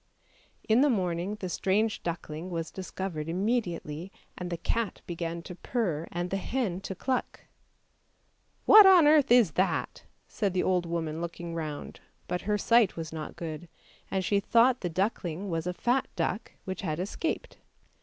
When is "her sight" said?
12.49-12.95